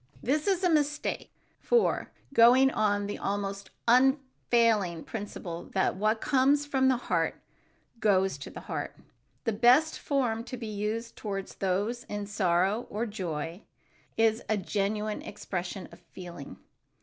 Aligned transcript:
This 0.23 0.47
is 0.47 0.63
a 0.63 0.69
mistake, 0.71 1.29
for, 1.59 2.09
going 2.33 2.71
on 2.71 3.05
the 3.05 3.19
almost 3.19 3.69
unfailing 3.87 5.03
principle 5.03 5.65
that 5.75 5.95
what 5.95 6.19
comes 6.19 6.65
from 6.65 6.87
the 6.87 6.97
heart, 6.97 7.39
goes 7.99 8.39
to 8.39 8.49
the 8.49 8.61
heart, 8.61 8.95
the 9.43 9.53
best 9.53 9.99
form 9.99 10.43
to 10.45 10.57
be 10.57 10.65
used 10.65 11.15
toward 11.15 11.49
those 11.59 12.05
in 12.05 12.25
sorrow 12.25 12.87
or 12.89 13.05
joy 13.05 13.61
is 14.17 14.41
a 14.49 14.57
genuine 14.57 15.21
expression 15.21 15.87
of 15.91 15.99
feeling. 15.99 16.57